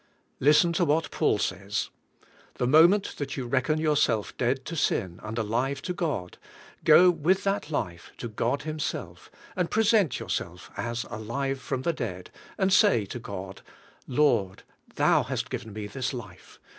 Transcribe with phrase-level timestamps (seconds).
[0.39, 1.91] Listen to what Paul says.
[2.55, 6.39] The mo ment that you reckon yourself dead to sin and alive to God,
[6.83, 12.31] go with that life to God Himself, and present yourself as alive from the dead,
[12.57, 13.61] and say to God:
[14.07, 14.63] "Lord,
[14.95, 16.59] Thou hast given me this life.